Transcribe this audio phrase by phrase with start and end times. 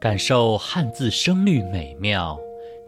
[0.00, 2.36] 感受汉字声律美妙，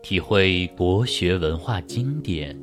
[0.03, 2.61] 体会国学文化经典。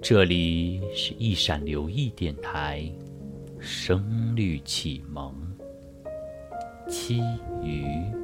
[0.00, 2.88] 这里是一闪留意电台，
[3.58, 5.34] 声律启蒙，
[6.88, 7.18] 七
[7.64, 8.23] 余。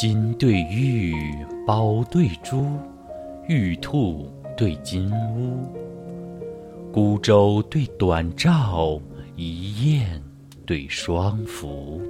[0.00, 1.12] 金对玉，
[1.66, 2.64] 宝对珠，
[3.48, 4.28] 玉兔。
[4.56, 5.66] 对金乌，
[6.92, 9.00] 孤舟对短棹，
[9.34, 10.22] 一雁
[10.64, 12.00] 对双凫。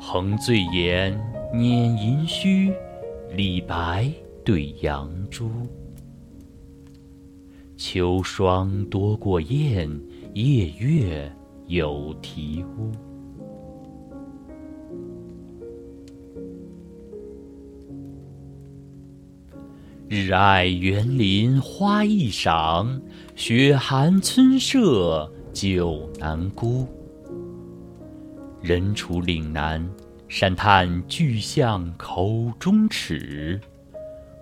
[0.00, 1.20] 横醉岩，
[1.52, 2.72] 捻银须，
[3.32, 4.08] 李白
[4.44, 5.50] 对杨朱。
[7.76, 10.00] 秋霜多过雁，
[10.34, 11.28] 夜月
[11.66, 12.92] 有啼乌。
[20.10, 22.98] 日爱园林花易赏，
[23.36, 26.88] 雪寒村舍酒难沽。
[28.62, 29.86] 人处岭南，
[30.26, 33.60] 山叹巨象口中齿；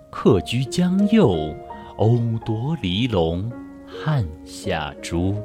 [0.09, 1.53] 客居江右，
[1.97, 3.51] 偶夺离龙
[3.85, 5.35] 汉下珠。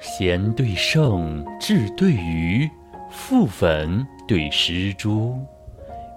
[0.00, 2.66] 贤对圣，智对愚。
[3.16, 5.34] 覆粉对石珠，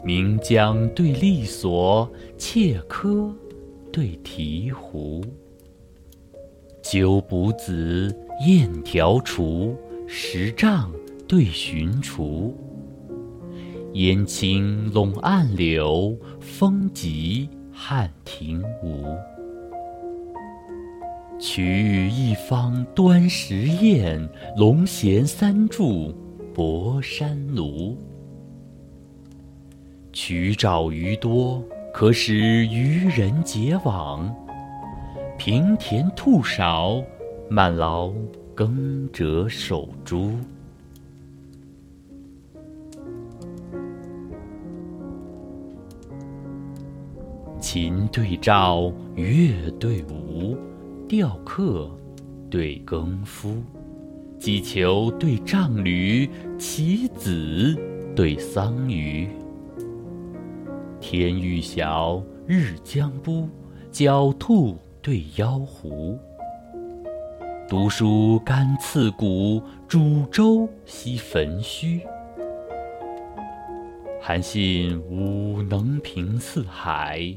[0.03, 3.33] 岷江对利索，切柯
[3.89, 5.23] 对醍醐。
[6.83, 8.13] 鸠补子，
[8.45, 9.73] 燕调雏，
[10.07, 10.91] 石杖
[11.25, 12.53] 对寻雏。
[13.93, 19.05] 烟青笼暗柳，风急汉庭梧。
[21.39, 26.13] 取一方端石砚，龙衔三柱。
[26.59, 27.95] 博山炉，
[30.11, 34.29] 取沼鱼多，可使渔人结网；
[35.37, 37.01] 平田兔少，
[37.49, 38.11] 慢劳
[38.53, 40.33] 耕者守株。
[47.61, 50.57] 琴对照，乐对舞，
[51.07, 51.89] 雕刻
[52.49, 53.63] 对耕夫。
[54.39, 57.77] 击球对丈履，棋子
[58.15, 59.27] 对桑榆。
[61.01, 63.49] 天欲晓，日将晡，
[63.91, 66.17] 狡兔对妖狐。
[67.67, 71.99] 读书甘刺骨，煮粥惜焚须。
[74.21, 77.35] 韩信武能平四海，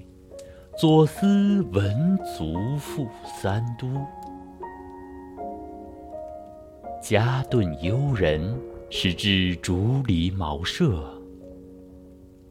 [0.78, 3.88] 左思文足赋三都。
[7.02, 8.56] 佳顿幽人，
[8.88, 10.86] 始知竹篱茅舍；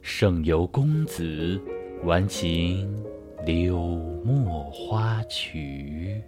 [0.01, 1.57] 胜游公子，
[2.03, 2.93] 玩琴
[3.45, 3.77] 柳
[4.25, 6.21] 陌花曲。